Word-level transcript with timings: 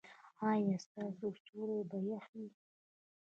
ایا 0.51 0.75
ستاسو 0.85 1.25
سیوري 1.43 1.79
به 1.89 1.97
يخ 2.09 2.25
وي؟ 2.35 2.47